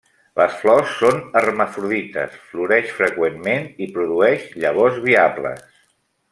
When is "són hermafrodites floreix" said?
1.01-2.95